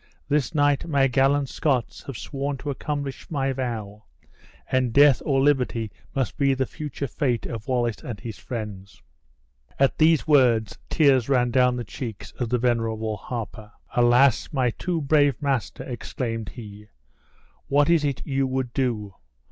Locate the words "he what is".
16.49-18.03